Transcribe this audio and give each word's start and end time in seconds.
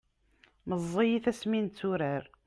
meẓẓiyit 0.67 1.25
asmi 1.31 1.59
netturar 1.65 2.23